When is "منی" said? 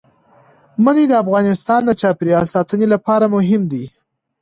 0.83-1.05